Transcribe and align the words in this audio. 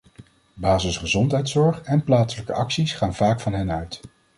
Basisgezondheidszorg 0.55 1.81
en 1.85 2.03
plaatselijke 2.03 2.53
acties 2.53 2.93
gaan 2.93 3.15
vaak 3.15 3.39
van 3.41 3.53
hen 3.53 3.71
uit. 3.71 4.01